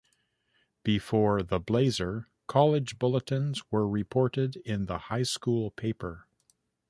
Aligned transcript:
Before 0.83 1.43
"The 1.43 1.59
Blazer", 1.59 2.27
college 2.47 2.97
bulletins 2.97 3.61
were 3.69 3.87
reported 3.87 4.55
in 4.65 4.87
the 4.87 4.97
high 4.97 5.21
school 5.21 5.69
paper. 5.69 6.25